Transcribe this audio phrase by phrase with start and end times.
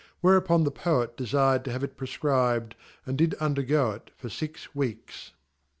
[0.23, 2.71] whereuponjhePoet de fired to have it prefcribed,
[3.05, 5.33] and did undergo it for fix weeks.